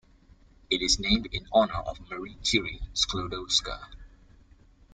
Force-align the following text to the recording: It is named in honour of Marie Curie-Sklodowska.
It 0.71 0.81
is 0.81 0.99
named 0.99 1.27
in 1.31 1.45
honour 1.53 1.75
of 1.77 2.09
Marie 2.09 2.33
Curie-Sklodowska. 2.43 3.85